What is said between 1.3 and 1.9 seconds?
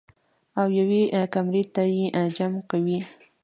کمرې ته